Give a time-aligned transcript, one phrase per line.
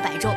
[0.00, 0.34] 八百中。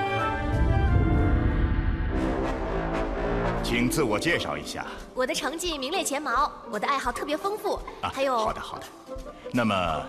[3.64, 4.86] 请自我介绍一下。
[5.14, 8.38] 我的成绩名列前茅，我的爱好特别丰富，还有……
[8.38, 8.86] 好的，好的。
[9.54, 10.06] 那么，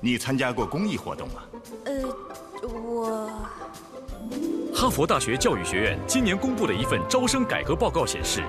[0.00, 1.42] 你参加过公益活动吗？
[1.84, 1.92] 呃，
[2.66, 3.30] 我。
[4.74, 8.42] 哈佛大学教育学院今年公布的一份招生改革报告显示，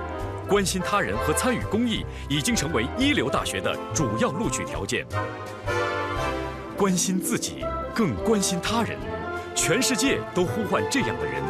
[0.48, 5.06] 关心他人和参与公益已经成为一流大学的主要录取条件。
[6.78, 8.98] 关心自己，更关心他人，
[9.58, 11.44] 全世界都呼唤这样的人。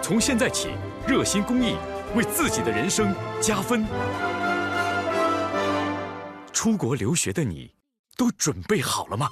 [0.00, 0.70] 从现在起，
[1.06, 1.74] 热心公益，
[2.14, 3.84] 为自己的人生加分。
[6.52, 7.72] 出国留学的你，
[8.16, 9.28] 都准备好了吗？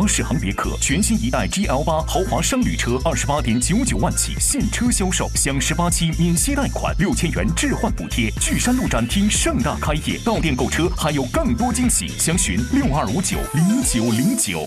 [0.00, 8.30] 达世行别克全新一代 GL 八豪华商旅车，二十八点九九万起现车销售，享十八期免息贷款，六千元置换补贴。
[8.40, 14.66] 巨山路展厅盛大开业，到店购车还有更多惊喜，详询六二五九零九零九。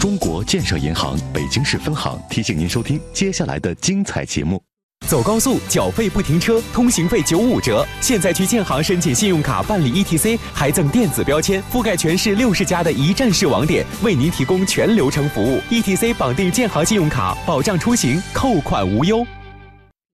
[0.00, 4.62] 中国建设银行北京市分行提醒您收听接下来的精彩节目。
[5.06, 7.86] 走高速缴费不停车，通行费九五折。
[8.00, 15.60] 现在去建行申请信用卡办理 ETC，还赠电子标签，覆盖全市六十家的一站式网点，为您提供全流程服务。
[15.70, 19.26] ETC 绑定建行信用卡，保障出行，扣款无忧。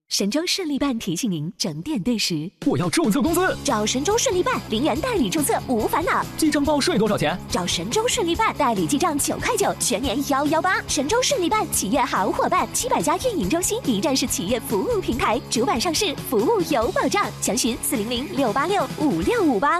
[0.09, 2.49] 神州顺利办提醒您整点对时。
[2.65, 6.25] 我要注册公司，找神州顺利办，零元代理注册无烦恼。
[6.35, 7.39] 记账报税多少钱？
[7.47, 10.81] 找神州顺利办，代理记账九块九，全年幺幺八。
[10.87, 17.27] 神州顺利办企业好伙伴，七百家运营中心，一站式企业服务平台，主板上市，服务有保障。
[17.39, 19.79] 详询四零零六八六五六五八。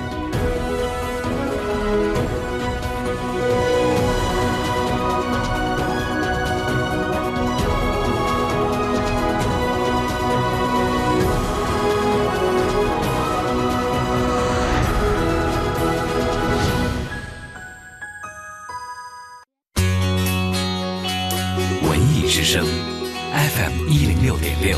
[24.41, 24.75] 点六，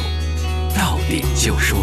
[0.76, 1.80] 到点就说，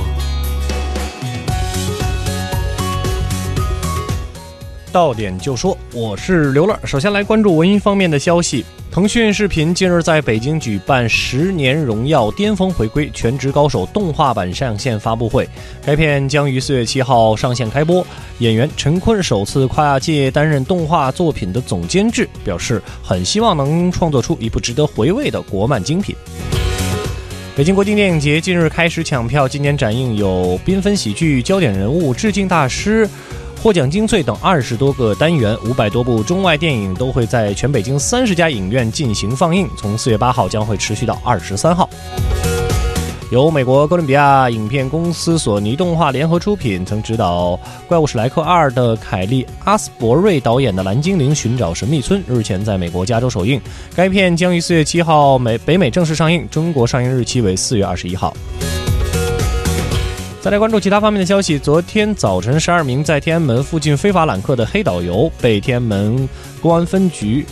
[4.93, 6.79] 到点就说，我是刘乐。
[6.85, 8.67] 首先来关注文艺方面的消息。
[8.91, 15.49] 腾讯视频近日在北京举办《十年荣耀》巅峰回归《全职高手》动画版上线发布会，
[15.83, 18.07] 该片将于四月七号上线开播。
[18.41, 26.15] 演员陈坤首次跨界担任动画作品的总监制，表示很希望能创作出一部值得回味的国漫精品。
[27.57, 33.09] 北京国际电影节近日开始抢票，今年展映有缤纷喜剧、焦点人物、致敬大师。
[33.63, 41.91] 获奖精粹等二十多个单元，五百多部中外电影都会在全北京三十家影院进行放映，从四月八号将会持续到二十三号。
[43.31, 47.53] 由美国哥伦比亚影片公司索尼动画联合出品，曾执导
[47.87, 53.61] 《怪物史莱克二》的凯利·阿斯伯瑞导演的《蓝精灵寻找神秘村》日前在美国加州首映，
[53.95, 58.35] 该片将于四月七号美北美正式上映，中国上映日期为四月二十一号。
[60.41, 61.57] 再来关注其他方面的消息。
[61.57, 66.29] 昨天早晨，十二名在天安门附近非法揽客的黑导游被天安门
[66.61, 67.47] 公安分局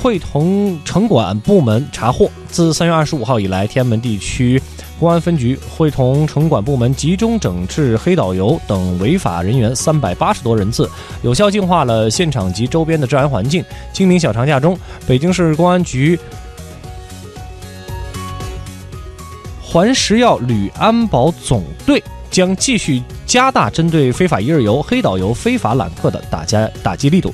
[0.00, 2.30] 会同城管部门查获。
[2.48, 4.60] 自三月二十五号以来，天安门地区
[4.98, 10.88] 公安分局会同城管部门集中整治黑导游等违法人员三百八十多人次，
[11.22, 13.64] 有效净化了现场及周边的治安环境。
[13.92, 16.18] 清明小长假中，北京市公安局
[19.62, 22.02] 环食药旅安保总队。
[22.30, 27.32] 将继续加大针对非法一日游、黑导游、非法揽客的打击打击力度。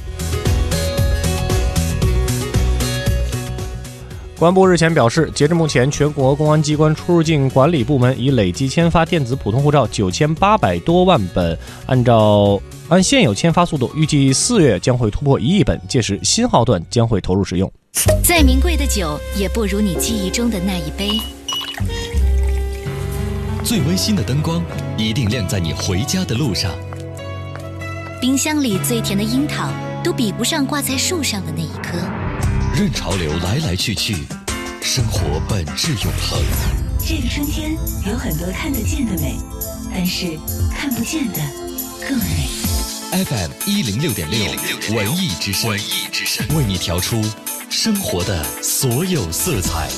[4.36, 17.72] 公安部日前表示，截至目前，全国公安机关出入境管理部门已累计签发电子普通护照九千八百多万本，按照按现有签发速度，预计四月将会突破一亿本，届时新号段将会投入使用。
[18.24, 21.10] 再名贵的酒，也不如你记忆中的那一杯。
[23.62, 24.60] 最温馨的灯光，
[24.98, 26.72] 一定亮在你回家的路上。
[28.20, 29.68] 冰箱里最甜的樱桃，
[30.02, 31.98] 都比不上挂在树上的那一颗。
[32.76, 34.16] 任潮流来来去去，
[34.82, 36.42] 生活本质永恒。
[36.98, 37.70] 这个春天
[38.04, 39.36] 有很多看得见的美，
[39.92, 40.36] 但是
[40.76, 41.38] 看不见的
[42.00, 42.48] 更美。
[43.12, 44.40] FM 一零六点六
[44.92, 47.22] 文艺之声，文艺之声为你调出
[47.70, 49.88] 生活的所有色彩。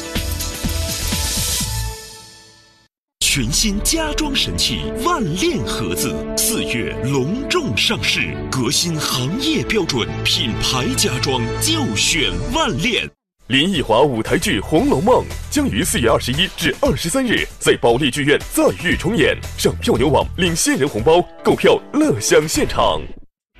[3.37, 13.07] 全新家装神器万链盒子四月隆重上市，革新行业标准，品牌家装就选万链。
[13.49, 23.03] 林奕华舞台剧《红楼梦》将于四月二十一至二十三日在保利剧院再遇重演，上票牛网领新人红包，购票乐享现场。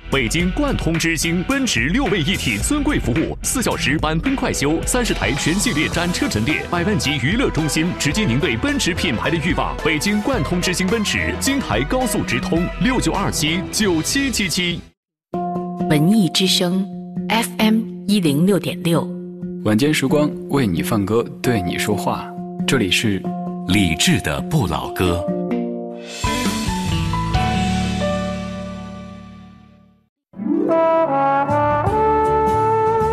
[0.09, 9.75] 北京贯通之星奔驰六位一体尊贵服务，四小时满喷快修，三十台全系列展车陈列，百万级娱乐中心，直击您对奔驰品牌的欲望。
[9.83, 14.79] 北京贯通之星奔驰，京台高速直通，六九二七九七七七。
[15.89, 16.87] 文艺之声
[17.27, 19.05] ，FM 一零六点六。
[19.65, 22.25] 晚间时光为你放歌，对你说话。
[22.65, 23.21] 这里是
[23.67, 25.21] 理智的不老歌。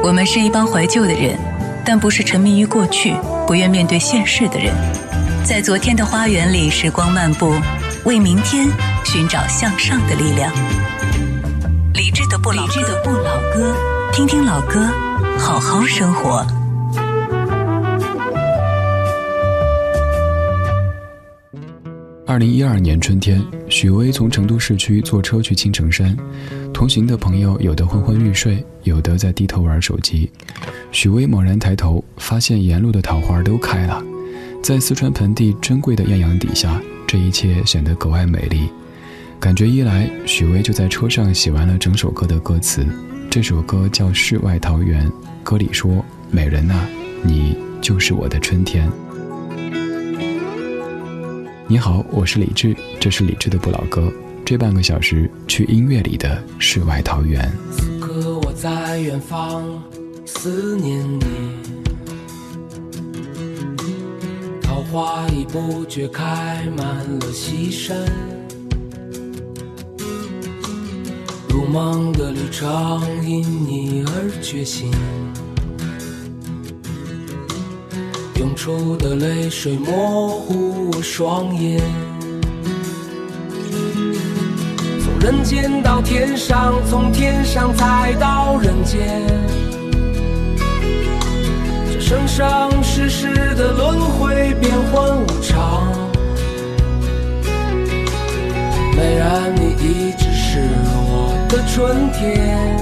[0.04, 1.34] 我们是一帮怀旧的人，
[1.82, 3.14] 但不是沉迷于过去、
[3.46, 4.70] 不愿面对现实的人。
[5.46, 7.54] 在昨天的花园里，时光漫步，
[8.04, 8.68] 为明天
[9.02, 10.52] 寻找向上的力量。
[11.94, 12.66] 理智的不老
[13.54, 13.74] 歌，
[14.12, 14.86] 听听老歌。
[15.38, 16.46] 好好生活。
[22.26, 26.14] 二零一二年春天，许巍从成都市区坐车去青城山，
[26.74, 30.28] 同行的朋友有的昏昏欲睡，有的在低头玩手机。
[30.90, 34.02] 许巍猛然抬头，发现沿路的桃花都开了，
[34.60, 38.68] 在四川盆地珍贵的艳阳底下，这一切显得格外美丽。
[39.38, 42.84] 感觉一来，许巍就在车上写完了整首歌的歌词。
[43.30, 45.08] 这首歌叫《世外桃源》，
[45.44, 46.74] 歌里说：“美人呐，
[47.22, 48.90] 你就是我的春天。”
[51.68, 54.12] 你好，我是李志，这是李志的不老歌。
[54.44, 57.50] 这半个小时去音乐里的世外桃源。
[57.72, 59.82] 此刻我在远方
[60.26, 61.24] 思念你，
[64.60, 66.86] 桃花已不觉开满
[67.20, 67.96] 了西山。
[71.48, 74.90] 如梦的旅程因你而觉醒，
[78.38, 81.80] 涌出的泪水模糊我双眼。
[85.24, 89.22] 人间到天上，从天上再到人间，
[91.90, 95.90] 这生生世世的轮回变幻无常。
[98.94, 100.60] 美人，你一直是
[100.94, 101.32] 我。
[101.48, 102.76] 的春天，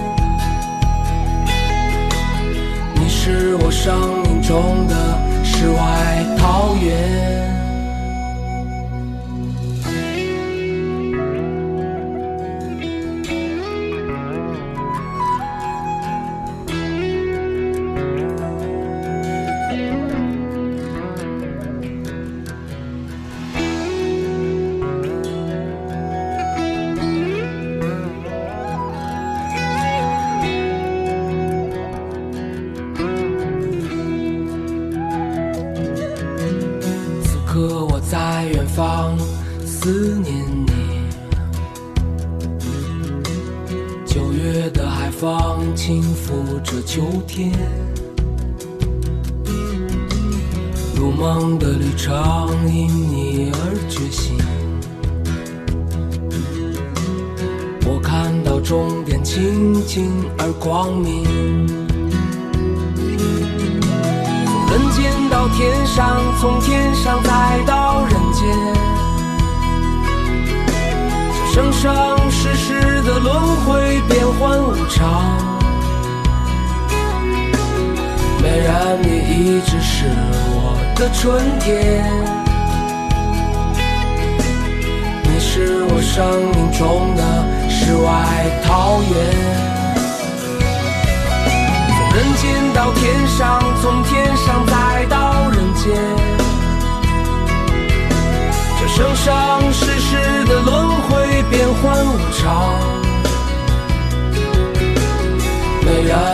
[2.97, 4.97] 你是我生命中的
[5.45, 7.31] 世外桃源。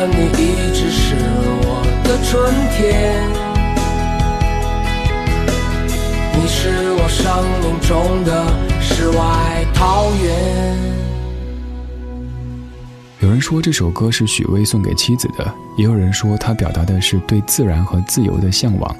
[0.06, 1.14] 你一直是
[1.62, 1.82] 我。
[2.04, 3.28] 的春天，
[6.32, 7.22] 你是我生
[7.60, 8.30] 命中的
[8.80, 10.74] 世外桃源。
[13.20, 18.96] 有人说这首歌是许巍送给妻子的，也有人说他表达的是对自然和自由的向往。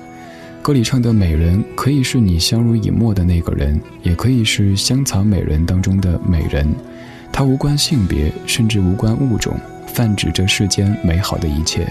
[0.61, 6.69] 歌里唱的美人，可以是你相濡以沫的那个人，也可以是香草美人当中的美人。
[7.33, 9.59] 它无关性别，甚至无关物种，
[9.99, 11.85] 泛指这世间美好的一切。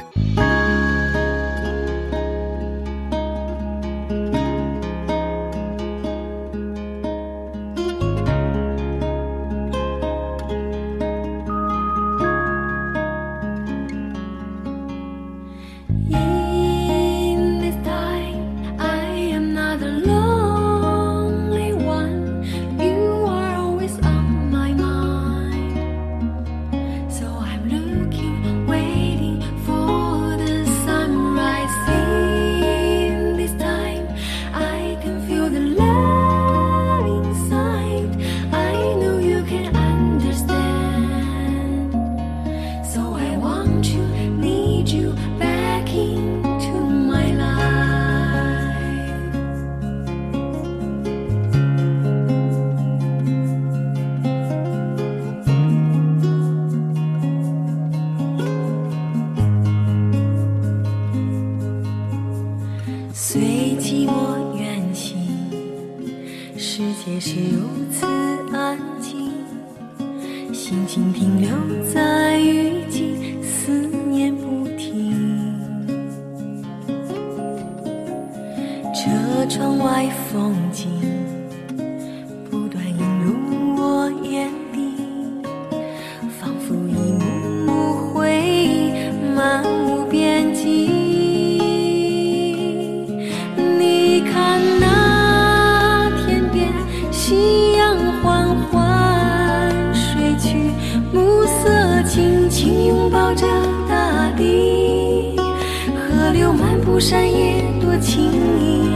[106.99, 108.23] 山野多情
[108.59, 108.89] 意，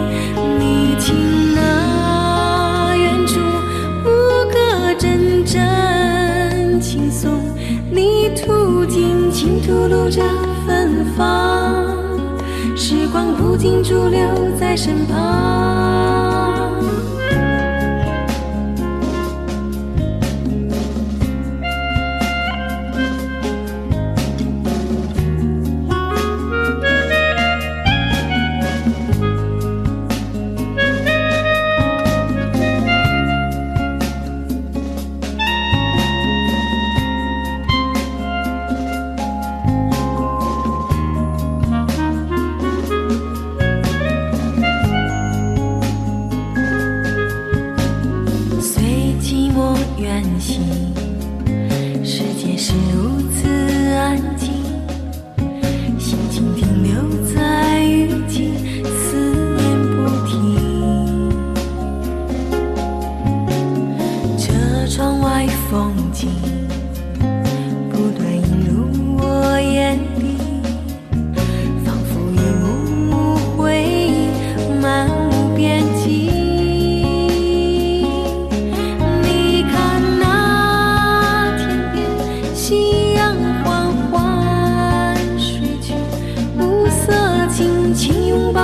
[0.58, 3.40] 你听那远处
[4.04, 4.10] 牧
[4.52, 7.32] 歌阵阵，青松
[7.92, 10.22] 泥土尽情吐露着
[10.66, 11.96] 芬芳，
[12.76, 14.20] 时光不禁驻留
[14.60, 16.51] 在身旁。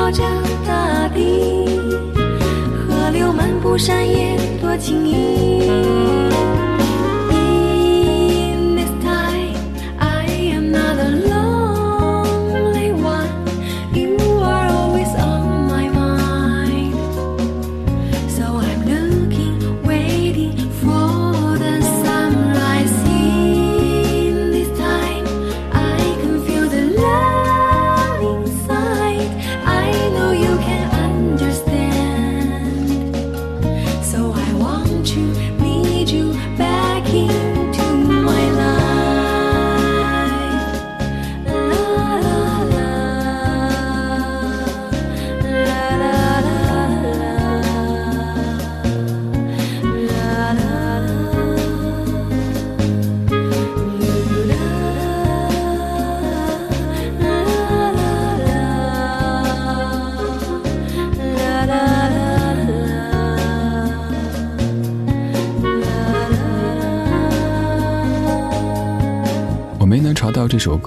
[0.07, 0.23] 照着
[0.65, 1.67] 大地
[2.77, 6.26] 河流漫步山野多情意。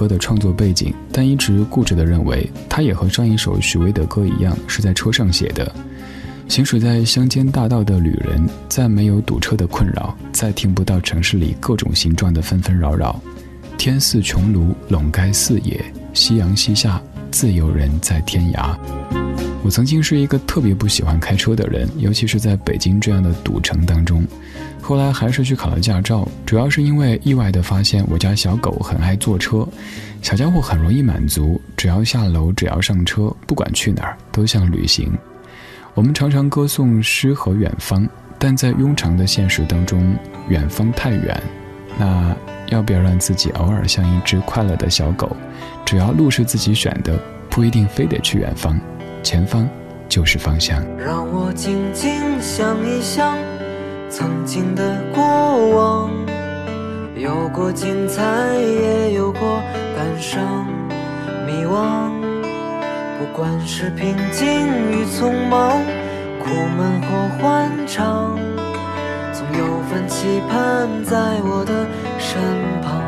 [0.00, 5.70] 歌的创作背景，但一直固执地认为，它也和上一首许巍的歌一样，是在车上写的。
[6.48, 13.20] 行驶在乡间大道的旅人，再没有堵车的困扰，再听不到城市里各种形状的纷纷扰扰。
[13.76, 15.78] 天似穹庐，笼盖四野，
[16.14, 16.98] 夕阳西下，
[17.30, 18.76] 自由人在天涯。
[19.62, 24.26] 我曾经是一个特别不喜欢开车的人，尤其是在北京这样的堵城当中。
[24.80, 29.68] 后来还是去考了驾照，主要是因为意外的发现我家小狗很爱坐车，
[30.22, 35.12] 小家伙很容易满足，只要下楼，只要上车，不管去哪儿都像旅行。
[35.94, 38.08] 我们常常歌颂诗和远方，
[38.38, 40.16] 但在庸常的现实当中，
[40.48, 41.42] 远方太远。
[41.98, 42.34] 那
[42.70, 45.36] 要不要让自己偶尔像一只快乐的小狗？
[45.84, 48.78] 只要路是自己选的，不一定非得去远方。
[49.22, 49.68] 前方
[50.08, 50.82] 就是方向。
[50.96, 53.36] 让我静静想一想
[54.08, 55.22] 曾经的过
[55.70, 56.10] 往，
[57.16, 58.22] 有过精彩，
[58.56, 59.60] 也有过
[59.96, 60.66] 感伤、
[61.46, 62.10] 迷惘。
[63.18, 64.48] 不管是平静
[64.90, 65.70] 与匆忙，
[66.38, 68.38] 苦闷或欢畅，
[69.32, 71.86] 总有份期盼在我的
[72.20, 72.40] 身
[72.82, 73.02] 旁。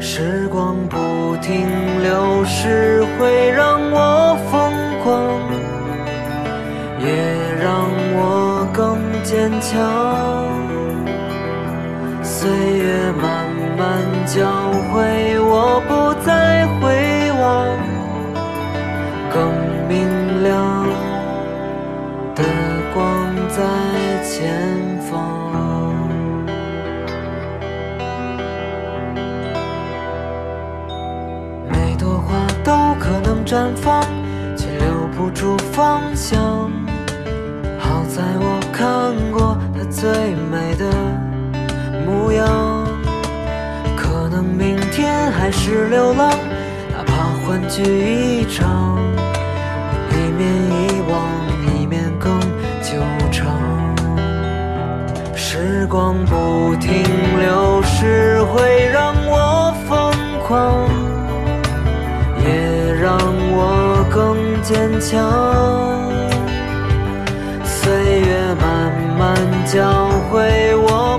[0.00, 1.66] 时光不停
[2.02, 4.72] 流逝，会让我疯
[5.02, 5.12] 狂，
[7.00, 7.06] 也
[7.62, 9.70] 让我更坚强。
[12.22, 13.46] 岁月慢
[13.76, 13.80] 慢
[14.26, 14.40] 教
[14.90, 15.90] 会我，不
[16.24, 16.82] 再回
[17.40, 17.42] 望，
[19.32, 19.36] 更
[19.88, 19.92] 明
[20.42, 20.86] 亮
[22.34, 22.42] 的
[22.94, 23.02] 光
[23.48, 23.58] 在
[24.24, 24.32] 前
[33.52, 34.02] 绽放，
[34.56, 36.40] 却留不住方向。
[37.78, 40.08] 好在我看过它最
[40.50, 40.90] 美的
[42.06, 42.48] 模样。
[43.94, 46.30] 可能明天还是流浪，
[46.96, 48.98] 哪怕欢聚一场。
[50.12, 51.20] 一面遗忘，
[51.76, 52.40] 一面更
[52.80, 53.52] 久长。
[55.36, 57.04] 时光不停
[57.38, 60.10] 流逝，会让我疯
[60.48, 60.81] 狂。
[64.72, 65.20] 坚强，
[67.62, 69.36] 岁月慢慢
[69.66, 71.11] 教会我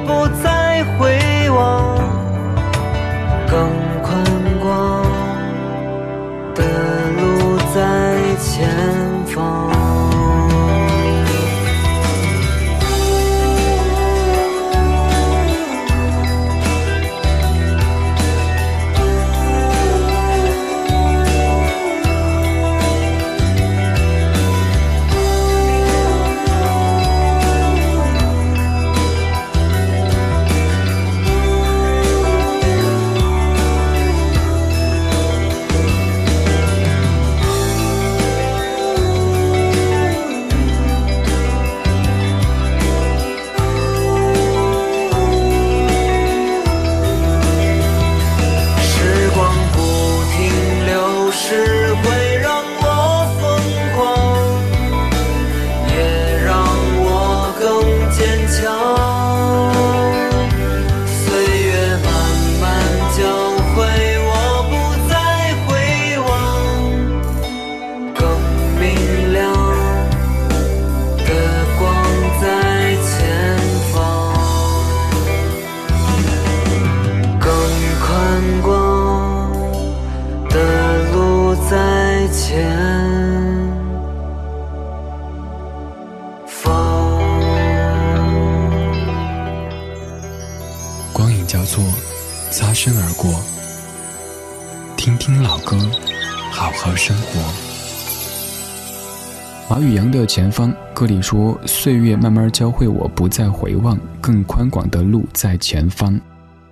[101.03, 106.19] 前方》歌里说：“岁月慢慢教会我不再回望，更宽广的路在前方。”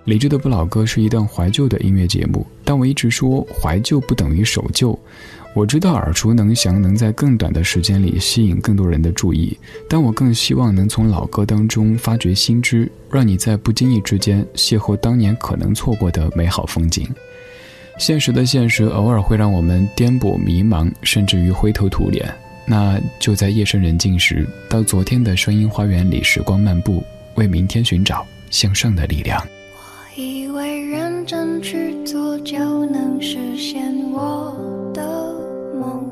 [0.04, 4.98] 理智的不老歌是一段怀旧的音乐节目，但我一直说怀旧不等于守旧。
[5.54, 17.06] 我知道耳熟能详，能在更短的时间里吸引更多人的注意，但我更希望能从老歌当中发掘新知，让你在不经意之间邂逅当年可能错过的美好风景。
[17.98, 22.34] 现实的现实偶尔会让我们颠簸迷茫，甚至于灰头土脸。
[22.64, 27.02] 那就在夜深人静时，到昨天的声音花园里时光漫步，
[27.34, 29.44] 为明天寻找向上的力量。
[29.74, 34.56] 我以为认真去做就能实现我
[34.94, 35.02] 的
[35.80, 36.08] 梦，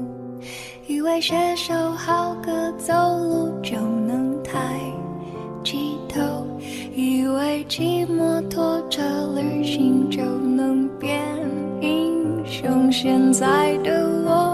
[0.89, 4.81] 以为写首好歌走路就能抬
[5.65, 5.77] 起
[6.09, 6.21] 头，
[6.97, 9.03] 以为骑摩托车
[9.37, 11.23] 旅行就能变
[11.81, 12.91] 英雄。
[12.91, 14.50] 现在的我。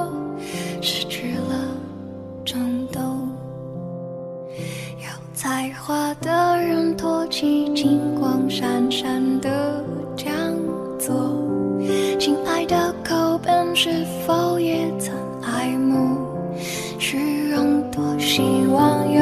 [5.34, 9.84] 才华的人托起金光闪闪的
[10.16, 10.32] 讲
[10.98, 11.14] 座，
[12.18, 16.16] 亲爱的口本是否也曾爱慕？
[16.98, 18.42] 虚荣多希
[18.72, 19.20] 望有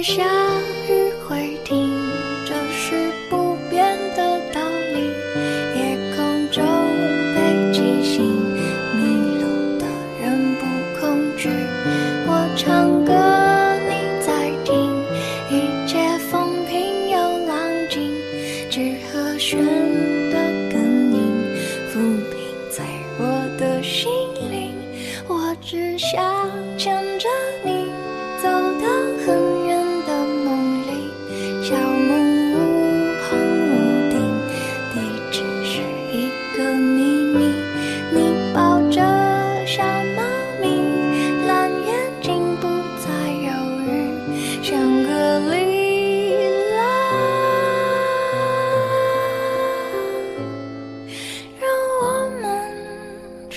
[0.00, 0.47] 雨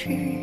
[0.01, 0.40] tree.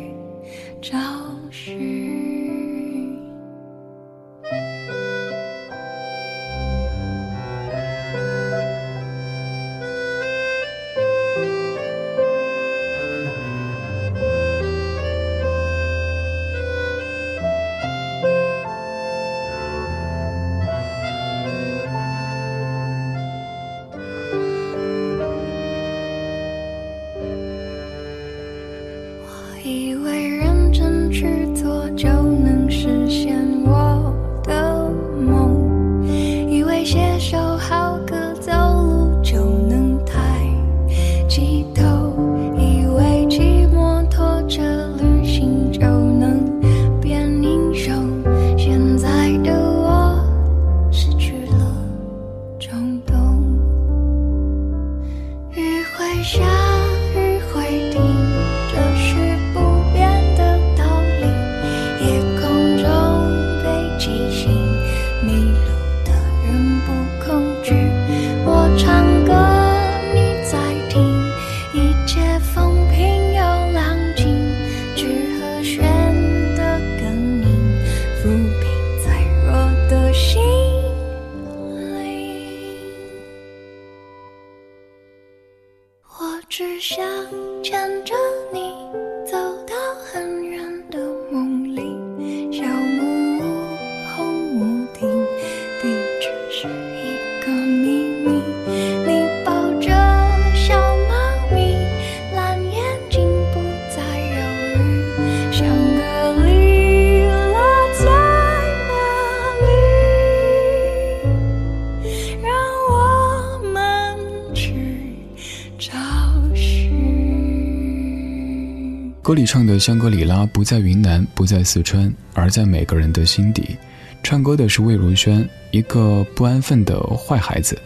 [119.29, 123.77] 歌里唱的香格里拉不在云南，不在四川，而在每个人的心底。
[124.23, 127.77] 唱歌的是魏如萱，一个不安分的坏孩子。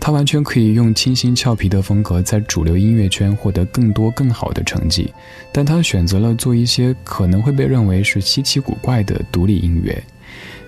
[0.00, 5.08] 她完全可以用清新俏皮的风格在主流音乐圈获得更多更好的成绩，
[5.52, 9.96] 但她选择了做一些可能会被认为是稀奇古怪的独立音乐。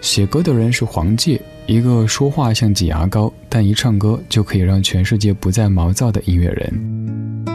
[0.01, 7.52] 写歌的人是黄玠，一个说话像挤牙膏，但一唱歌就可以让全世界不再毛躁的音乐人。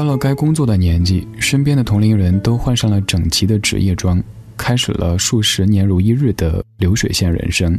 [0.00, 4.18] 到了该工作的年纪，身边的同龄人都换上了整齐的职业装，
[4.56, 7.78] 开始了数十年如一日的流水线人生。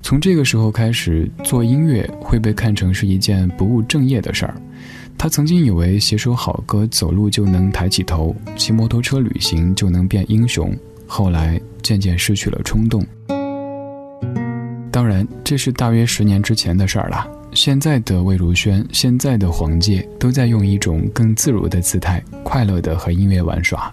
[0.00, 4.54] 从这个时候开始，做音乐会被看成是一件不务正业的事儿。
[5.18, 10.74] 他曾经以为写首好歌，走路就能抬起头，骑摩托车旅行就能变英雄，
[11.06, 13.06] 后来渐渐失去了冲动。
[14.90, 17.30] 当然，这是大约十年之前的事儿了。
[17.52, 23.92] 现在的魏如萱，现在的黄玠，都在用一种更自如的姿态，快乐的和音乐玩耍，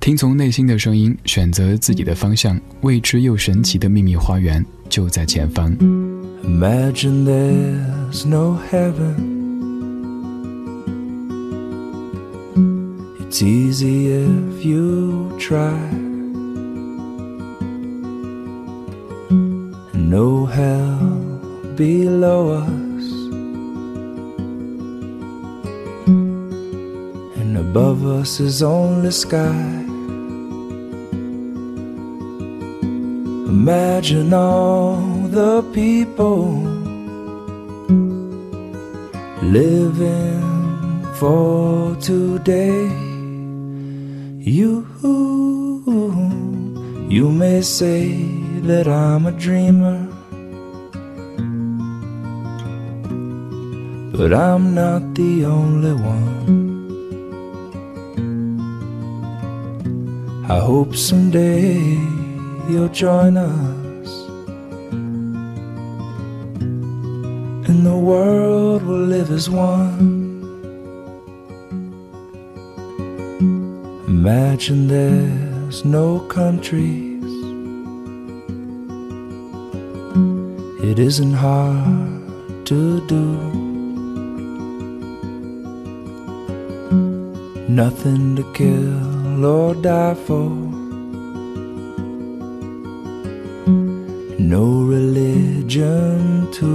[0.00, 5.76] 听从内心的声音，选择自己的方向，未知又神奇的秘密花园就在前方。
[6.44, 9.34] Imagine there's no heaven.
[13.18, 15.74] It's easy if you try.
[19.92, 21.15] No hell
[21.76, 23.06] below us,
[27.38, 29.84] and above us is only sky.
[33.48, 34.96] Imagine all
[35.28, 36.46] the people
[39.42, 42.88] living for today.
[44.40, 44.86] You
[47.08, 48.08] You may say
[48.68, 50.05] that I'm a dreamer,
[54.16, 56.56] but I'm not the only one.
[60.48, 61.76] I hope someday
[62.70, 64.08] you'll join us,
[67.68, 70.24] and the world will live as one.
[74.08, 77.22] Imagine there's no countries.
[80.82, 83.65] It isn't hard to do.
[87.76, 90.48] Nothing to kill or die for.
[94.38, 96.70] No religion to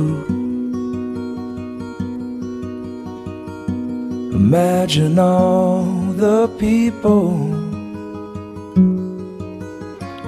[4.42, 5.86] Imagine all
[6.24, 7.32] the people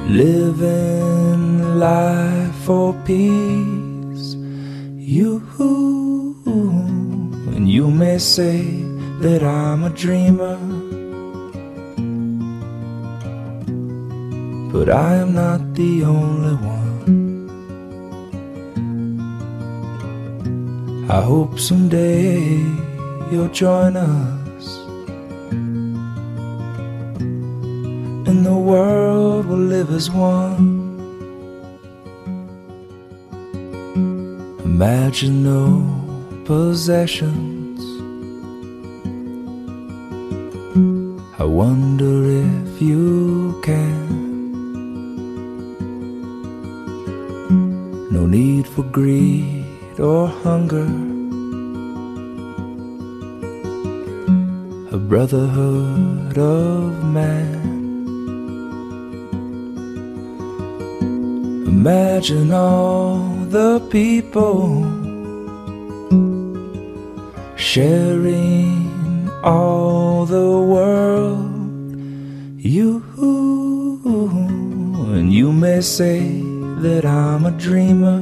[0.10, 4.34] living life for peace.
[4.98, 5.40] You
[7.56, 8.83] and you may say
[9.24, 10.58] that I'm a dreamer,
[14.70, 17.48] but I am not the only one.
[21.10, 22.58] I hope someday
[23.32, 24.66] you'll join us,
[28.28, 30.82] and the world will live as one.
[34.66, 37.53] Imagine no possessions.
[41.44, 44.54] I wonder if you can.
[48.10, 50.88] No need for greed or hunger.
[54.96, 57.60] A brotherhood of man.
[61.68, 63.18] Imagine all
[63.50, 64.86] the people
[67.58, 68.83] sharing
[69.44, 71.52] all the world.
[72.58, 73.04] You
[75.14, 76.42] and you may say
[76.80, 78.22] that I'm a dreamer,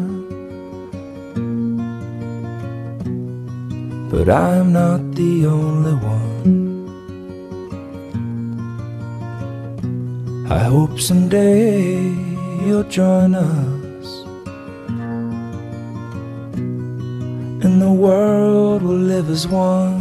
[4.10, 6.20] but I'm not the only one.
[10.50, 12.02] I hope someday
[12.66, 14.08] you'll join us,
[17.64, 20.01] and the world will live as one.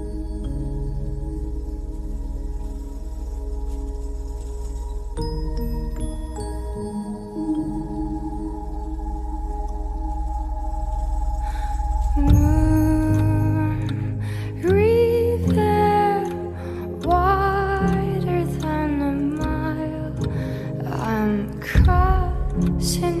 [22.79, 23.20] Sin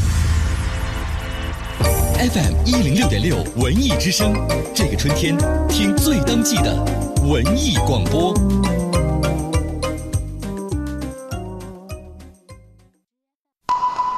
[2.17, 4.33] FM 一零六点六文艺之声，
[4.75, 5.35] 这个春天
[5.67, 6.75] 听最当季的
[7.23, 8.33] 文艺广播。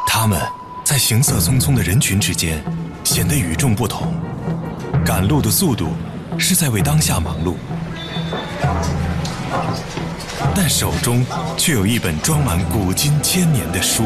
[0.06, 0.40] 他们
[0.84, 2.62] 在行色匆匆的人群之间
[3.04, 4.14] 显得与众不同，
[5.06, 5.90] 赶路的速度
[6.38, 7.56] 是在为当下忙碌，
[10.54, 11.26] 但手中
[11.58, 14.04] 却有一本装满古今千年的书。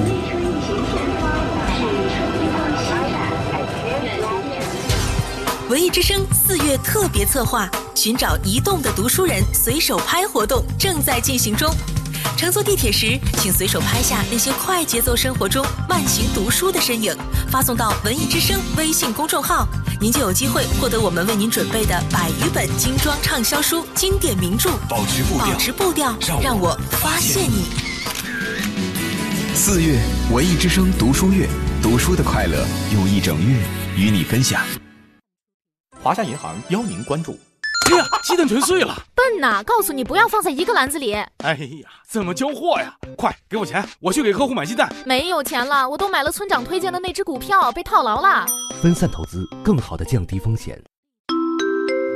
[5.69, 11.69] 文艺之声四月特别策划“寻找移动的读书人”随手拍活动正在进行中。
[12.37, 17.13] 乘坐地铁时，请随手拍下那些快节奏生活中慢行读书的身影，
[17.51, 19.67] 发送到“文艺之声”微信公众号，
[19.99, 24.69] 您就有机会获得我们为您准备的百余本精装畅销书、经典名著。
[24.87, 27.65] 保持步调，保持步调，让我发现你。
[29.53, 29.99] 四月，
[30.31, 31.49] 文艺之声读书月，
[31.81, 33.57] 读书的快乐用一整月
[33.97, 34.61] 与你分享。
[36.07, 37.37] 华夏银行邀您关注。
[37.91, 38.95] 哎呀，鸡蛋全碎了！
[39.13, 41.11] 笨呐，告诉你不要放在一个篮子里。
[41.43, 42.95] 哎呀，怎么交货呀？
[43.17, 44.89] 快给我钱，我去给客户买鸡蛋。
[45.05, 48.45] 没有钱了，我都买了村长推荐的那只股票，被套牢了。
[48.81, 50.81] 分散投资，更好的降低风险。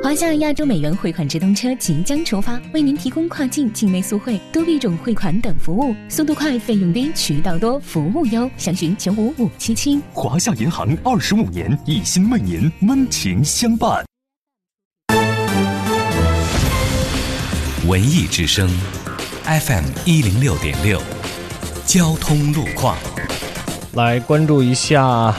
[0.04, 8.50] 华夏亚洲美元汇款直通车即将出发，为您提供跨境、境内速汇、多币种汇款等服务，速度快，费用低，渠道多，服务优。
[8.58, 10.02] 详询九五五七七。
[10.12, 14.04] 华夏银行二十五年，一心为您温情相伴。
[17.88, 18.68] 文艺之声
[19.44, 21.00] ，FM 一零六点六，
[21.86, 22.98] 交通路况。
[23.94, 25.36] 来关注一下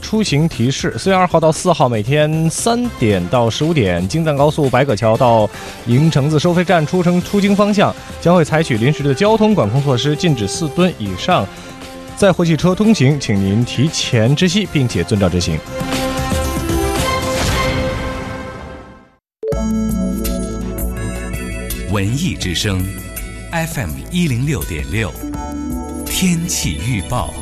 [0.00, 5.48] 出行提示：四月二号到四号，每天三点到十五点，京藏高速白葛桥到
[5.86, 11.46] 营城子收费站出城出京方向将会采取临时的交通管控措施，禁止四吨以上
[12.16, 15.58] 载货汽车通行，请您提前知悉，并且遵照执行。
[21.90, 22.78] 文艺之声
[23.50, 25.10] ，FM 一零六点六，
[26.04, 27.32] 天气预报。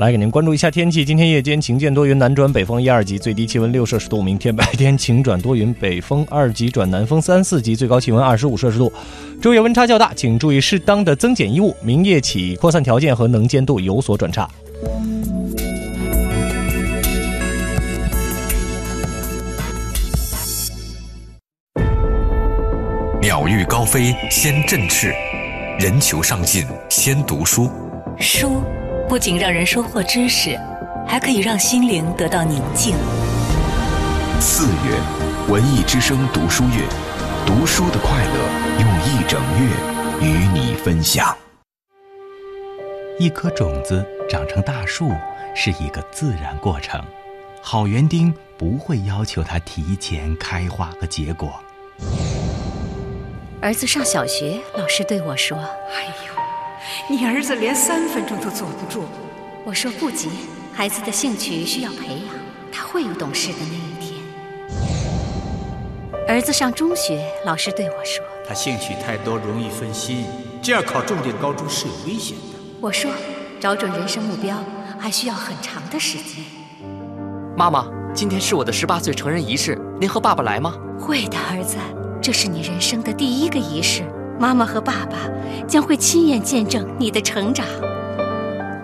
[0.00, 1.04] 来给您关注一下天气。
[1.04, 4.22] 今天夜间晴见多云，南转北风一二级，最低气温六摄氏度。
[4.22, 8.90] 明天白天晴转多云，北风二级转南风三四级，最高气温二十五摄氏度。
[9.42, 11.76] 昼夜温差较大，请注意适当的增减衣物。
[11.82, 14.48] 明夜起扩散条件和能见度有所转差。
[23.20, 25.12] 鸟欲高飞先振翅，
[25.78, 27.70] 人求上进先读书。
[28.18, 28.62] 书
[29.10, 30.56] 不仅让人收获知识，
[31.04, 32.94] 还可以让心灵得到宁静。
[34.40, 36.86] 四月，文艺之声读书月，
[37.44, 38.34] 读书的快乐
[38.78, 39.68] 用一整月
[40.24, 41.36] 与你分享。
[43.18, 45.10] 一颗种子长成大树
[45.56, 47.04] 是一个自然过程，
[47.60, 51.60] 好园丁不会要求它提前开花和结果。
[53.60, 55.58] 儿子上小学，老师对我说
[55.92, 56.29] ：“哎呦，
[57.08, 59.04] 你儿子连三分钟都坐不住。”
[59.64, 60.28] 我说：“不急，
[60.72, 62.34] 孩子的兴趣需要培养，
[62.72, 64.20] 他会有懂事的那一天。”
[66.26, 70.24] 儿子上中学，老师对我说：“他兴趣太多，容易分心，
[70.62, 73.10] 这样考重点高中是有危险的。”我说
[73.60, 74.56] ：“找准人生目标，
[74.98, 76.44] 还需要很长的时间。”
[77.56, 80.74] 妈妈，今天是我的十八岁成人仪式，您和爸爸来吗？
[80.98, 81.76] 会的，儿子。
[82.22, 84.02] 这是你人生的第一个仪式，
[84.40, 85.18] 妈妈和爸爸
[85.68, 87.66] 将会亲眼见证你的成长。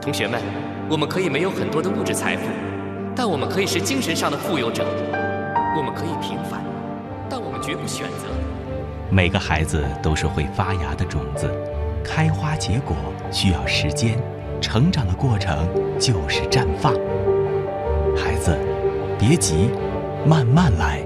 [0.02, 0.38] 同学们，
[0.86, 2.42] 我们可以没有很多的物质财富，
[3.14, 4.84] 但我们可以是精神上的富有者。
[5.74, 6.60] 我们可以平凡，
[7.30, 8.26] 但我们绝不选择。
[9.08, 11.50] 每个孩子都是会发芽的种子，
[12.04, 12.94] 开花结果
[13.32, 14.18] 需要时间，
[14.60, 15.66] 成长的过程
[15.98, 16.92] 就是绽放。
[18.14, 18.54] 孩子，
[19.18, 19.70] 别急，
[20.26, 21.05] 慢慢来。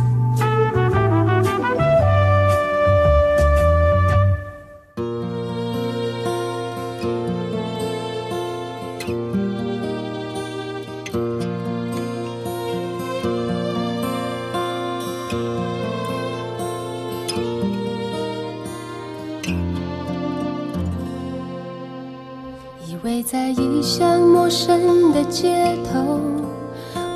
[25.31, 26.19] 街头，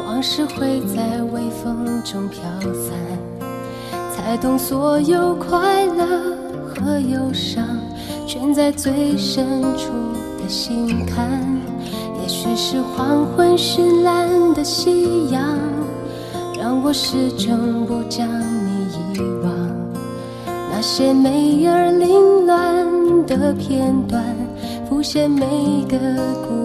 [0.07, 2.41] 往事会在微风中飘
[2.71, 2.93] 散，
[4.09, 6.05] 才懂所有快乐
[6.65, 7.67] 和忧伤，
[8.25, 9.91] 全在最深处
[10.41, 11.27] 的心坎。
[12.21, 15.43] 也许是黄昏绚烂的夕阳，
[16.57, 19.51] 让我始终不将你遗忘。
[20.71, 24.23] 那些美而凌乱的片段。
[24.87, 25.45] 浮现每
[25.89, 25.97] 个
[26.47, 26.64] 孤，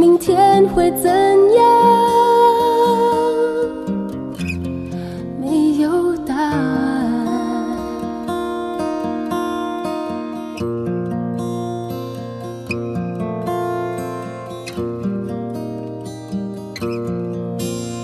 [0.00, 1.62] 明天会怎样？
[5.38, 6.56] 没有答案。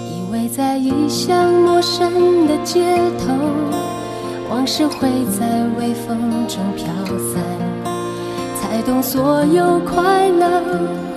[0.04, 2.84] 以为在异乡陌生的街
[3.18, 3.32] 头，
[4.50, 5.08] 往事会
[5.40, 6.84] 在微风中飘
[7.32, 7.42] 散。
[8.60, 10.60] 才懂所有快乐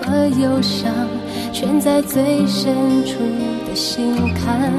[0.10, 0.92] 和忧伤，
[1.54, 2.74] 全在最深
[3.06, 3.20] 处
[3.68, 4.74] 的心坎。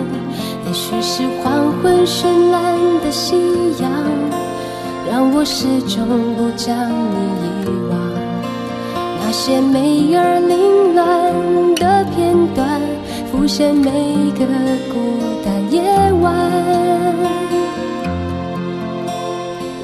[0.67, 3.37] 也许是黄昏绚烂的夕
[3.81, 3.91] 阳，
[5.09, 6.05] 让我始终
[6.35, 7.99] 不将你遗忘。
[9.23, 12.81] 那些美而凌乱的片段，
[13.31, 13.91] 浮现每
[14.33, 14.45] 个
[14.93, 14.99] 孤
[15.45, 15.81] 单夜
[16.21, 16.35] 晚。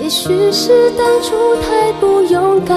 [0.03, 2.77] 也许是当初太不勇敢，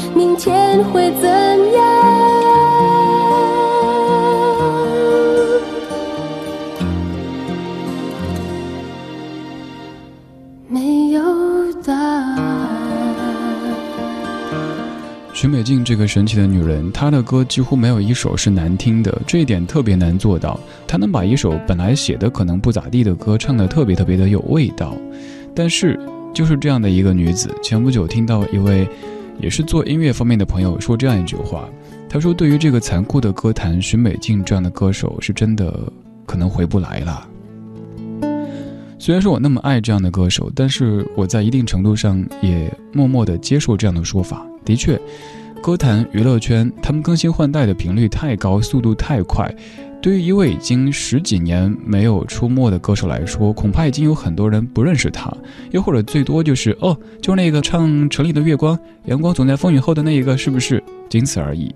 [0.15, 1.81] 明天会怎样？
[15.33, 20.59] 许美静这个神奇的女人，她的歌几乎没有一首是难听的，这一点特别难做到。
[20.87, 24.95] 她能把一首本来写的可能不咋地的歌唱得特别特别的有味道。
[25.55, 25.99] 但是
[26.31, 28.87] 就是这样的一个女子，前不久听到一位
[29.41, 31.67] 也是做音乐方面的朋友说这样一句话，
[32.07, 35.91] 他说：“对于这个残酷的歌坛，许美静这样的歌手是真的
[36.25, 37.27] 可能回不来了。”
[38.99, 44.45] 虽然说我那么爱这样的歌手，但是我在一定程度上也默默地接受这样的说法。
[44.63, 44.99] 的确，
[45.59, 49.51] 歌坛娱乐圈他们更新换代的频率太高，速度太快。
[50.01, 55.31] 对于一位已经十几年没有出没的歌手来说，恐怕已经有很多人不认识他，
[55.69, 58.75] 又或者最多就是哦，就那个唱《城里的月光》，
[59.05, 60.83] 阳光总在风雨后的那一个，是不是？
[61.07, 61.73] 仅此而已。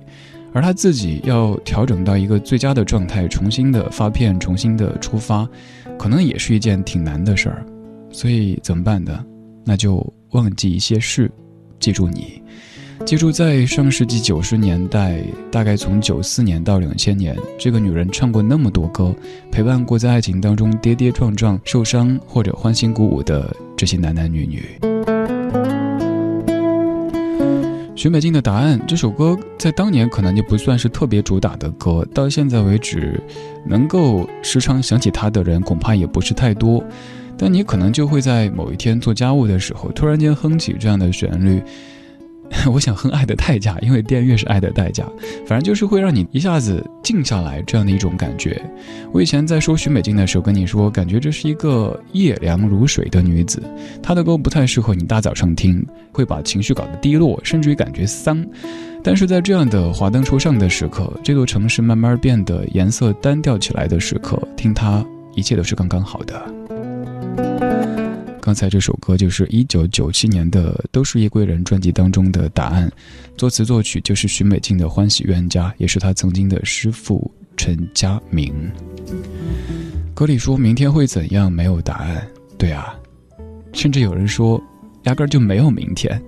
[0.54, 5.48] 而他自己要调整到一个最佳的状态，重新的发片，重新的出发，
[6.00, 7.64] 可能也是一件挺难的事儿。
[8.10, 9.24] 所以怎么办呢？
[9.64, 10.02] 那就
[10.32, 11.30] 忘记一些事，
[11.80, 12.42] 记住你。
[13.04, 15.22] 记住，在上世纪九十年代，
[15.52, 19.14] 大概从九四年到两千年，这个女人唱过那么多歌，
[19.52, 24.64] 陪伴过在爱情当中跌跌撞撞、受伤或者欢欣鼓舞的这些男男女女。
[27.96, 33.22] 许美静的答案这首歌，在当年可能就不算是特别主打的歌，到现在为止，
[33.68, 36.84] 能够时常想起她的人恐怕也不是太多。
[37.38, 41.62] 但你可能就会在某一天做家务的时候，突然间哼起这样的旋律。
[42.72, 45.06] 我想哼《爱的代价》，因为电乐是爱的代价。
[45.46, 48.60] 反正就是会让你一下子静下来这样的一种感觉。
[49.12, 53.62] 我以前在说许美静的时候跟你说，感觉这是一个夜凉如水的女子。
[54.02, 58.46] 她的歌不太适合你大早上听，会把情绪搞得低落，甚至于感觉丧。
[59.04, 68.05] 但是在这样的华灯初上的时刻，这座城市慢慢变得颜色单调起来的时刻，听她，一切都是刚刚好的。
[68.46, 72.88] 刚才这首歌就是一九九七年的《都是夜归人》专辑当中的答案，
[73.36, 78.54] 作词作曲就是许美静的欢喜冤家，也是他曾经的师傅陈佳明。
[80.14, 82.24] 歌里说明天会怎样，没有答案。
[82.56, 82.94] 对啊，
[83.74, 84.62] 甚至有人说
[85.06, 86.22] 压根儿就没有明天。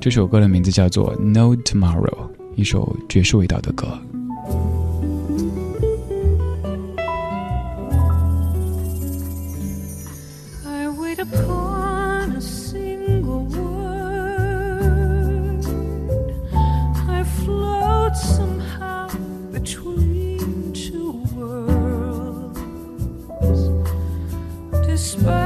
[0.00, 2.06] 这首歌的名字叫做《No Tomorrow》，
[2.54, 4.00] 一首爵士味道的歌。
[25.14, 25.43] whisper.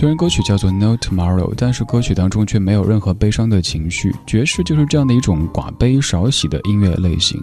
[0.00, 4.10] 虽然歌曲叫做《No Tomorrow》，但是歌曲当中却没有任何悲伤的情绪。
[4.26, 7.38] 爵士就是这样的一种寡悲少喜的音乐类型。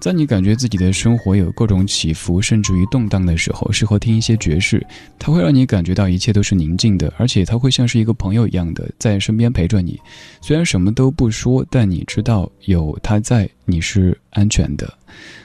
[0.00, 4.84] 在你感觉自己的生活有各种起伏，甚至于动荡的时候，适合听一些爵士。
[5.20, 9.96] 它会让你感觉到一切都是宁静的，而且它会像是一个朋友一样的在身边陪着你。
[10.40, 14.92] 虽然什么都不说，但你知道有他在，你是安全的。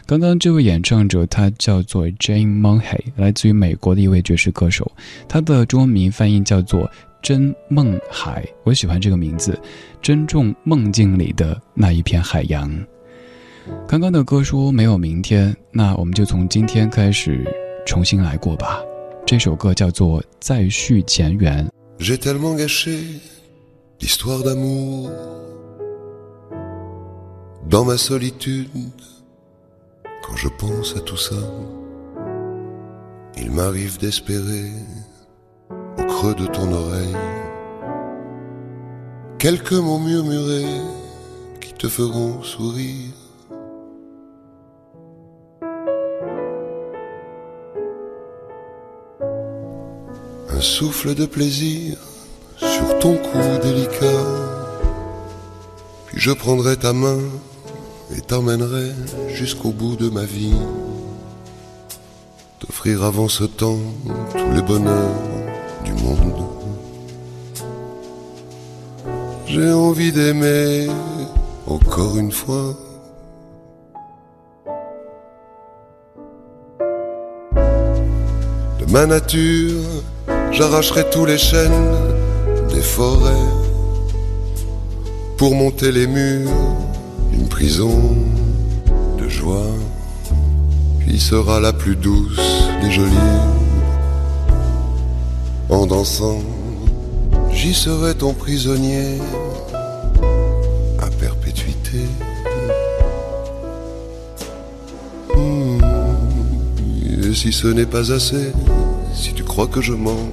[0.05, 4.91] 刚刚这位演唱者，他叫做 Jane m o n h e y 来自于美国的一位爵士歌手。
[5.27, 6.89] 他的中文名翻译叫做
[7.21, 9.59] 真梦海，我喜欢这个名字，
[10.01, 12.71] 珍重梦境里的那一片海洋。
[13.87, 17.43] 刚刚的歌说没有明天，那我们就从今天开始
[17.87, 18.79] 重新来过吧。
[19.25, 21.67] 这首歌叫做再续前缘。
[30.25, 31.35] Quand je pense à tout ça,
[33.37, 34.71] il m'arrive d'espérer
[35.99, 37.15] au creux de ton oreille
[39.37, 40.81] quelques mots murmurés
[41.61, 43.13] qui te feront sourire.
[50.49, 51.97] Un souffle de plaisir
[52.57, 54.25] sur ton cou délicat,
[56.07, 57.19] puis je prendrai ta main
[58.13, 58.91] et t'emmènerai
[59.33, 60.53] jusqu'au bout de ma vie.
[62.59, 63.79] T'offrir avant ce temps
[64.31, 65.15] tous les bonheurs
[65.83, 66.45] du monde.
[69.47, 70.87] J'ai envie d'aimer
[71.67, 72.75] encore une fois.
[78.79, 79.81] De ma nature,
[80.51, 81.95] j'arracherai tous les chênes
[82.69, 83.31] des forêts
[85.37, 86.51] pour monter les murs
[87.33, 88.15] une prison
[89.17, 89.73] de joie,
[90.99, 93.15] puis sera la plus douce des jolies.
[95.69, 96.39] En dansant,
[97.51, 99.19] j'y serai ton prisonnier
[100.99, 102.01] à perpétuité.
[105.35, 105.79] Hmm,
[107.23, 108.51] et si ce n'est pas assez,
[109.13, 110.29] si tu crois que je mens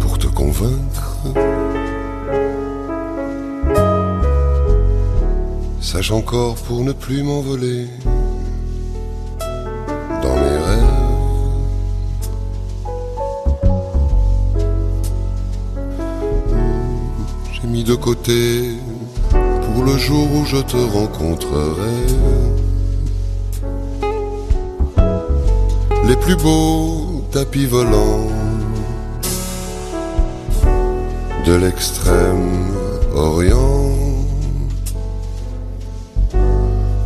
[0.00, 1.18] pour te convaincre,
[5.92, 7.86] Sache encore pour ne plus m'envoler
[10.22, 11.02] dans mes rêves.
[17.52, 18.70] J'ai mis de côté
[19.30, 22.06] pour le jour où je te rencontrerai
[26.06, 28.28] les plus beaux tapis volants
[31.44, 32.72] de l'extrême
[33.14, 33.71] orient.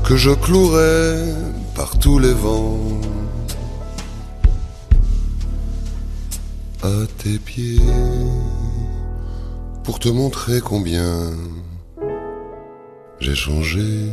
[0.06, 1.18] Que je clouerai
[1.74, 2.78] par tous les vents
[6.84, 7.80] à tes pieds
[9.82, 11.32] pour te montrer combien
[13.18, 14.08] j'ai changé.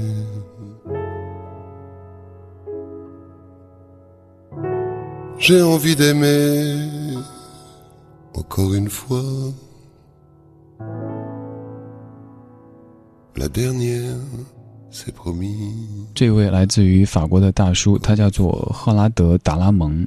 [5.38, 6.88] J'ai envie d'aimer
[8.34, 9.22] encore une fois
[13.36, 14.18] la dernière.
[16.14, 20.06] 这位来自于法国的大叔，他叫做赫拉德·达拉蒙。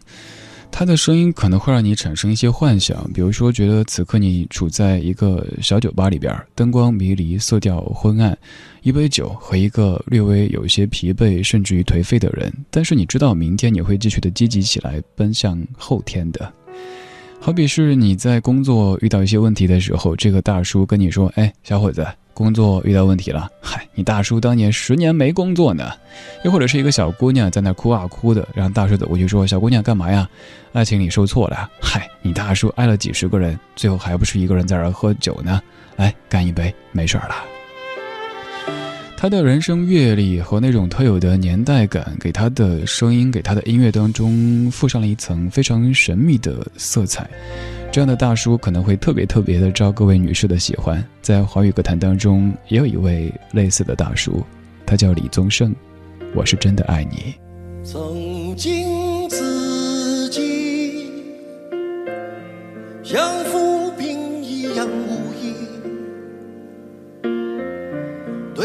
[0.71, 8.37] 他的声音可能会让你产生一些幻想，比如说觉得此刻你处在一个小酒吧里边，灯光迷离，色调昏暗，
[8.83, 12.53] 一杯酒和一个略微有些疲惫甚至于颓废的人。
[12.71, 16.53] 但是你知道，明天你会继续的积极起来，奔向后天的。
[17.41, 22.07] 好比是你在工作遇到一些问题的时候，这个大叔跟你说：“哎，小伙子。”
[22.37, 25.91] 工作遇到问题了，嗨，你大叔当年十年没工作呢。
[26.45, 30.29] 又或者是一个小姑娘在那哭啊哭的，然后大叔走过去说：“小姑娘干嘛呀？
[30.75, 35.63] 爱情里受挫了。”嗨，你大叔爱了几十个人，最后还不是一个人在那儿喝酒呢？
[35.97, 37.56] 来干一杯，没事儿了。
[39.17, 47.29] 他的人生阅历和那种特有的年代感，给他的声音、给他的音乐当中附上了一层非常神秘的色彩。
[47.91, 51.03] 这样的大叔可能会特别特别的招各位女士的喜欢。
[51.23, 54.45] 在华语歌坛当中，也有一位类似的大叔，
[54.85, 55.75] 他叫李宗盛。
[56.35, 57.35] 我是真的爱你。
[57.83, 61.11] 曾经自己
[63.03, 63.66] 像浮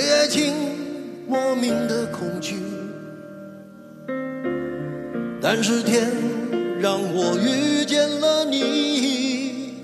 [0.02, 0.52] 对爱情
[1.28, 2.56] 莫名的恐惧，
[5.39, 6.10] 但是天
[6.80, 9.76] 让我遇见了你，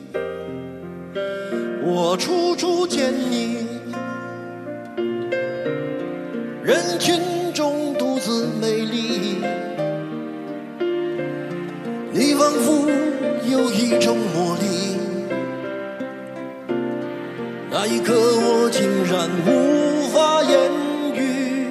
[1.86, 3.68] 我处处见你，
[6.63, 9.38] 人群中独自美丽，
[12.11, 12.89] 你仿佛
[13.47, 14.76] 有一种魔力。
[17.80, 20.57] 那一刻我竟然无法言
[21.13, 21.67] 语。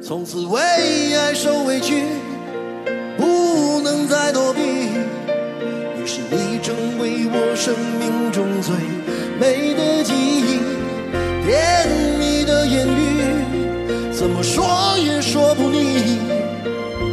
[0.00, 0.58] 从此为
[1.14, 2.04] 爱受委屈，
[3.18, 4.62] 不能再躲避。
[4.62, 8.74] 于是你成为我生命中最
[9.38, 10.60] 美的记忆，
[11.44, 11.86] 甜
[12.18, 14.64] 蜜的言语，怎么说
[14.96, 16.16] 也说不腻。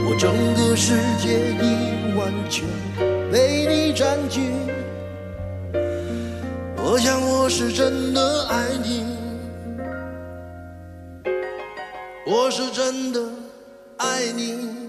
[0.08, 2.64] 我整个世界已完全
[3.34, 4.40] 被你占据，
[6.90, 9.06] 我想我是真的爱你。
[12.26, 13.30] 我是真的
[13.98, 14.87] 爱你。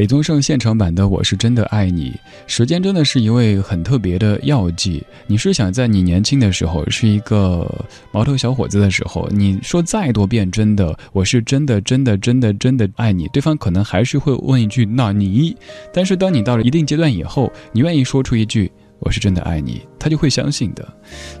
[0.00, 2.10] 李宗盛现场版的《我是真的爱你》，
[2.46, 5.04] 时间真的是一位很特别的药剂。
[5.26, 7.70] 你是想在你年轻的时候，是一个
[8.10, 15.54] 毛头小伙子的时候，你说再多遍“真的”，我是真的、真的、真的、真的爱你，对方可能还是会问一句“那你”。
[15.92, 20.88] 但是当你到了一定阶段以后，你愿意说出一句“我是真的爱你”，他就会相信的。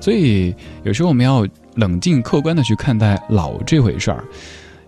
[0.02, 1.46] 所以有时候我们要
[1.76, 4.22] 冷静客观的去看待老这回事儿。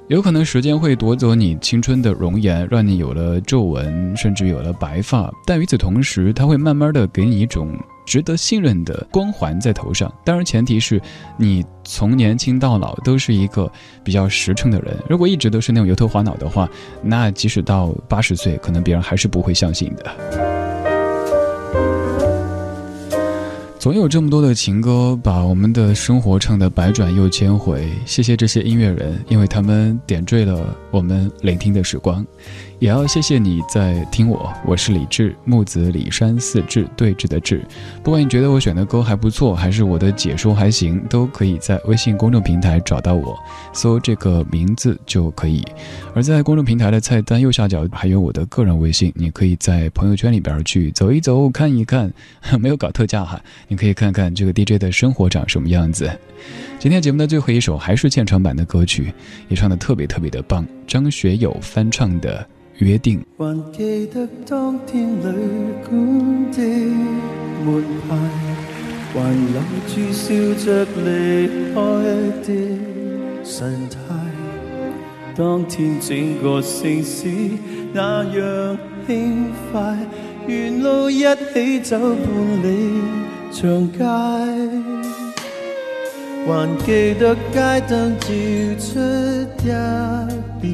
[0.08, 5.32] 有可能时间会夺走你青春的容颜，让你有了皱纹，甚至有了白发。
[5.46, 10.12] 但与此同时，它会慢慢的给你一种值得信任的光环在头上。
[10.24, 11.00] 当然，前提是
[11.38, 13.70] 你从年轻到老都是一个
[14.04, 14.94] 比较实诚的人。
[15.08, 16.68] 如果一直都是那种油头滑脑的话，
[17.02, 20.61] 那即使到八十岁，可能别人还是不会相信的。
[23.82, 27.84] 总有这么多的情歌，把我们的生活唱得百转又千回。
[28.06, 32.24] 谢谢这些音乐人，因为他们点缀了我们聆听的时光。
[32.82, 37.64] 也要谢谢你在听我，我是李志，木子李山四志对峙的志。
[38.02, 43.38] 不管你觉得我选的歌还不错，还是我的解说还行，都可以在微信公众平台找到我，
[43.72, 45.64] 搜这个名字就可以。
[46.12, 52.12] 而在公众平台的菜单右下角还有我的个人微信，你可以在朋友圈里边去走一走，看一看，
[52.58, 56.10] 没有搞特价哈，你可以看看这个 DJ 的生活长什么样子。
[56.80, 59.14] 今天节目的最后一首还是现场版的歌曲，
[59.48, 62.46] 也唱的特别特别的棒，张学友翻唱的。
[62.78, 63.24] 约定。
[63.38, 65.22] 还记得当天旅
[65.88, 66.58] 馆的
[67.64, 68.16] 门牌，
[69.14, 71.76] 還留住笑着離開
[72.42, 72.48] 的
[73.44, 73.94] 神態。
[75.36, 77.28] 當天整個城市
[77.92, 78.76] 那樣
[79.06, 79.96] 輕快，
[80.48, 81.22] 沿路一
[81.54, 83.00] 起走半里
[83.52, 83.98] 長街，
[86.44, 88.26] 還記得街燈照
[88.78, 88.88] 出
[89.62, 89.64] 一
[90.60, 90.66] 片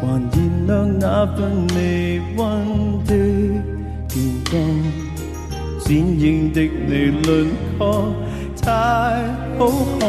[0.00, 0.36] 還燃
[0.66, 1.36] 亮那份
[1.74, 1.76] 微
[2.36, 2.38] 溫
[3.04, 3.10] 的
[4.08, 4.12] 電
[4.48, 4.54] 光，
[5.80, 6.90] 剪影的你
[7.26, 7.28] 轮
[7.76, 8.14] 廓
[8.62, 8.66] 太
[9.58, 9.60] 好
[9.98, 10.08] 看，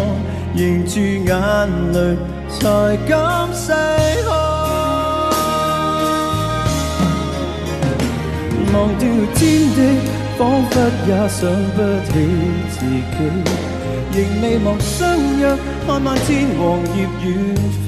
[0.54, 1.30] 凝住眼
[1.94, 2.16] 淚。
[2.50, 2.66] 才
[3.08, 3.68] 敢細
[4.26, 4.30] 看，
[8.74, 9.40] 忘掉天
[9.76, 9.78] 地，
[10.36, 10.40] 彷
[10.72, 10.74] 彿
[11.08, 11.40] 也想
[11.76, 11.78] 不
[12.08, 12.12] 起
[12.72, 13.18] 自己，
[14.14, 15.56] 仍未忘相约，
[15.86, 17.26] 看漫天黃葉遠
[17.86, 17.88] 飛。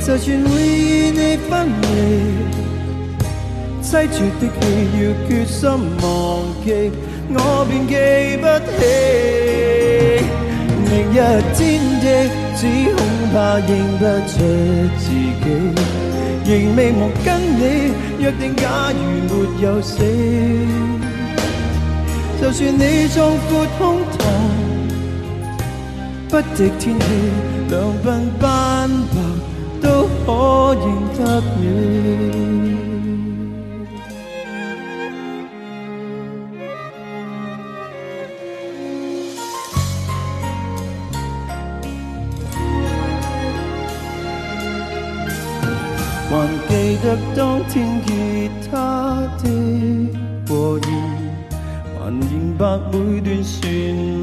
[0.00, 1.50] 就算會與你分
[1.82, 1.84] 離，
[3.82, 4.62] 凄絕的戲
[4.98, 5.60] 要決心
[6.02, 6.04] 忘
[6.64, 6.66] 記，
[7.30, 7.92] 我便記
[8.40, 8.78] 不起
[10.90, 11.16] 明日
[11.54, 11.58] 天
[12.00, 12.04] 地。
[12.56, 12.62] 只
[12.94, 12.98] 恐
[13.32, 13.68] 怕認
[13.98, 14.32] 不出
[14.96, 15.04] 自
[15.42, 15.46] 己，
[16.46, 17.26] 仍未忘跟
[17.58, 17.62] 你
[18.20, 18.98] 約定，假如
[19.28, 19.92] 沒有死，
[22.44, 24.20] 就算你壮阔胸膛，
[26.28, 27.06] 不敌天气，
[27.70, 28.06] 两鬓
[28.38, 29.16] 斑白
[29.80, 29.86] 都
[30.26, 30.28] 可
[30.74, 30.84] 认
[31.16, 31.18] 得
[31.58, 31.62] 你。
[46.28, 46.32] 还
[46.68, 46.70] 记
[47.02, 47.40] 得当
[47.70, 47.72] 天
[48.04, 48.08] 吉
[48.70, 48.74] 他
[49.42, 49.44] 的
[50.46, 50.86] 和弦，
[52.14, 53.60] 還明白每段旋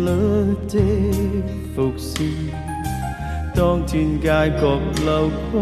[0.05, 0.07] 律
[0.69, 0.79] 的
[1.75, 2.31] 伏線。
[3.53, 4.27] 當天街
[4.61, 5.61] 角流過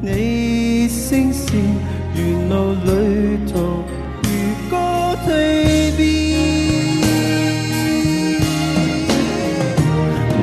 [0.00, 1.76] 你聲線，
[2.14, 3.84] 沿路旅途
[4.22, 4.28] 如
[4.70, 4.76] 歌
[5.26, 5.28] 蛻
[5.96, 6.00] 變。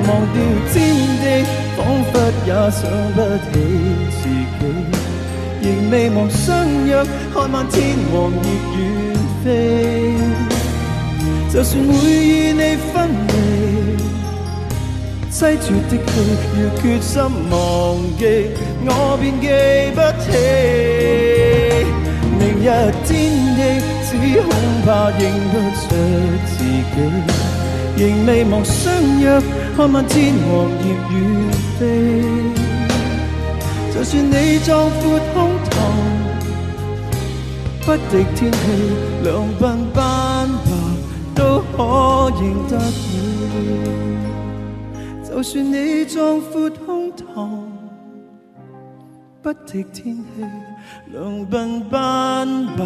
[0.08, 0.38] 忘掉
[0.72, 0.76] 天
[1.22, 1.24] 地，
[1.76, 1.80] 彷
[2.12, 2.14] 彿
[2.46, 2.82] 也想
[3.16, 3.52] 不起
[4.12, 4.62] 自己。
[5.64, 6.46] 仍未忘相
[6.86, 7.04] 約，
[7.34, 8.36] 看漫天黃葉
[8.76, 8.78] 遠
[9.44, 10.55] 飛。
[11.56, 13.32] 就算會與你分離，
[15.32, 16.06] 凄絕的戲
[16.60, 17.16] 要決心
[17.50, 17.56] 忘
[18.20, 18.22] 記，
[18.86, 18.92] 我
[19.22, 19.48] 便記
[19.96, 20.28] 不起。
[22.38, 22.68] 明日
[23.06, 23.08] 天
[23.56, 23.60] 地，
[24.04, 24.52] 只恐
[24.86, 25.82] 怕認不出
[26.46, 26.94] 自己。
[27.96, 28.84] 仍未忘相
[29.22, 29.42] 約，
[29.78, 30.52] 看漫天黃
[30.84, 31.16] 葉遠
[31.80, 31.82] 飛。
[33.94, 34.68] 就算你壯
[35.00, 35.02] 闊
[35.34, 35.36] 胸
[35.72, 35.74] 膛，
[37.86, 38.58] 不敵天氣，
[39.24, 39.26] 兩
[39.58, 40.04] 鬢斑
[41.36, 41.84] 都可
[42.32, 43.16] 認得你。
[45.28, 47.50] 就算你壯闊胸膛，
[49.42, 50.24] 不敵天氣，
[51.12, 52.84] 兩鬓斑白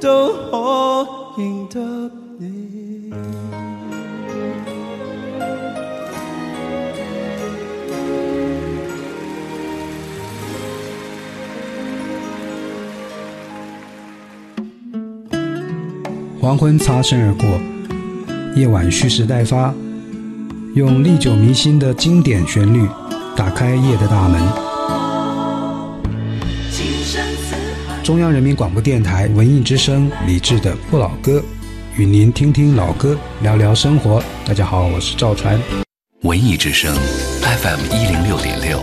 [0.00, 1.06] 都可
[1.36, 3.12] 認得你。
[16.40, 17.46] 黄昏擦身而过，
[18.54, 19.72] 夜晚蓄势待发，
[20.74, 22.86] 用历久弥新的经典旋律
[23.34, 24.42] 打开夜的大门。
[28.02, 31.42] 中央人民广播电台文艺之声李志的不老歌，
[31.96, 34.22] 与您听听老歌，聊聊生活。
[34.44, 35.58] 大家好，我是赵传。
[36.22, 36.94] 文艺之声
[37.40, 38.78] FM 一零六点六，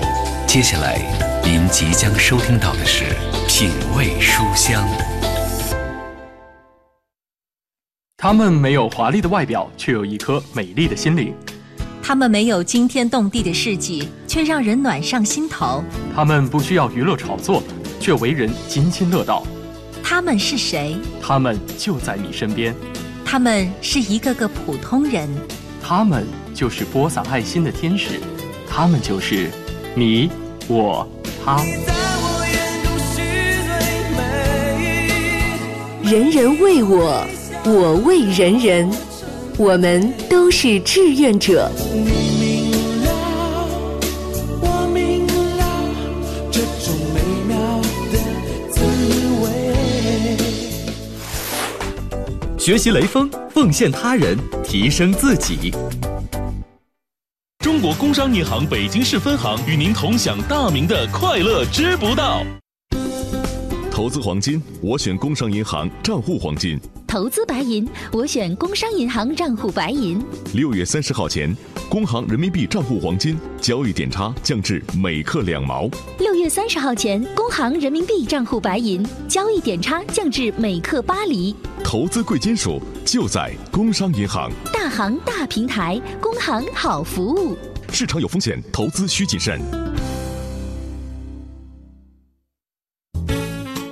[0.48, 1.00] 接下来
[1.44, 3.04] 您即将收听到的是
[3.48, 4.84] 品味书香。
[8.22, 11.32] 他们没有华丽的外表，却有一颗美丽的心灵；
[12.04, 15.82] 他们没有惊天动地的事迹，却让人暖上心头；
[16.14, 17.64] 他们不需要娱乐炒作，
[17.98, 19.48] 却为人津津乐道。
[20.04, 20.98] 他们是谁？
[21.22, 22.76] 他们就在你身边。
[23.24, 25.30] 他们是一个个普通人。
[25.82, 28.20] 他们就是播撒爱心的天使。
[28.70, 29.50] 他们就是
[29.96, 30.30] 你、
[30.68, 31.08] 我、
[31.46, 31.64] 他。
[36.04, 37.26] 人人为我。
[37.66, 38.90] 我为人人，
[39.58, 41.70] 我们都是志愿者。
[52.58, 55.74] 学习雷锋，奉献他人，提升自己。
[57.60, 62.44] 中国工商银行北京市分行与您同享大明的快乐知不道。
[64.00, 66.80] 投资黄金，我选工商银行账户黄金。
[67.06, 70.24] 投资白银，我选工商银行账户白银。
[70.54, 71.54] 六月三十号前，
[71.90, 75.90] 工行人民币账户黄金交易点差降至每克两毛。
[76.18, 81.54] 六月三十号前，工行人民币账户白银交易点差降至每克八厘。
[81.84, 82.82] 投资贵金属。
[83.04, 84.50] 就在工商银行。
[84.72, 87.58] 大行大平台，工行好服务。
[87.92, 89.60] 市场有风险，投资需谨慎。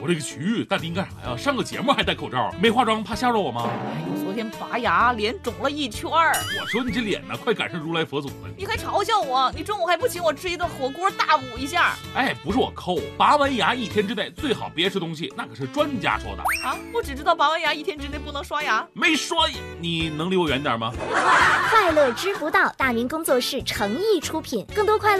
[0.08, 1.36] 我这个去淡定干啥呀？
[1.36, 3.68] 上个节目还戴口罩，没化妆怕吓着我吗？
[3.68, 6.34] 哎呦，昨天拔牙，脸肿了一圈儿。
[6.62, 8.34] 我说你这脸呢，快赶上如来佛祖了。
[8.56, 9.52] 你还嘲笑我？
[9.54, 11.98] 你中午还不请我吃一顿火锅大补一下？
[12.16, 16.78] 哎，不是我抠，拔完牙一天之内最好别吃东西，那可是专家说的啊！
[16.94, 19.46] 我只知道拔完牙一天之内不能刷牙，没刷，
[19.82, 20.94] 你能离我远点吗？
[21.70, 25.16] 快乐知福道，大明工作室诚意出品，更多快乐。